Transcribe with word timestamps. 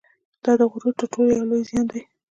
دا 0.43 0.51
د 0.59 0.61
غرور 0.71 0.93
تر 0.99 1.05
ټولو 1.13 1.29
یو 1.39 1.49
لوی 1.49 1.61
زیان 1.69 1.85
دی 1.91 2.01